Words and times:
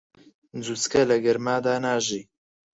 جوچکە 0.63 1.01
لە 1.09 1.17
گەرمادا 1.25 1.73
ناژی. 1.83 2.23